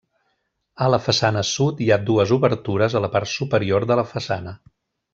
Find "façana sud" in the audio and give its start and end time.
1.07-1.83